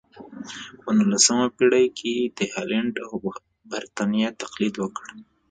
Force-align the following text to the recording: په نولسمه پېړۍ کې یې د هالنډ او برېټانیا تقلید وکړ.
په 0.81 0.89
نولسمه 0.97 1.47
پېړۍ 1.55 1.85
کې 1.97 2.09
یې 2.17 2.25
د 2.37 2.39
هالنډ 2.53 2.93
او 3.07 3.13
برېټانیا 3.71 4.29
تقلید 4.41 4.75
وکړ. 4.77 5.05